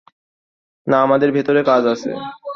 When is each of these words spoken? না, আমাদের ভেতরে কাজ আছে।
না, 0.87 0.97
আমাদের 1.01 1.29
ভেতরে 1.31 1.61
কাজ 1.63 1.83
আছে। 1.93 2.11